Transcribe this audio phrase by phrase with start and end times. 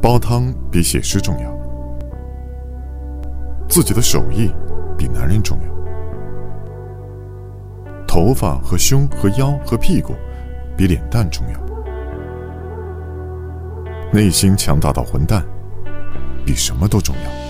[0.00, 1.60] 煲汤比写诗重要。
[3.68, 4.50] 自己的手艺
[4.96, 5.70] 比男人重要。
[8.06, 10.14] 头发和胸和腰和屁股
[10.76, 11.60] 比脸蛋重要。
[14.12, 15.44] 内心强大到混蛋
[16.44, 17.49] 比什么都重要。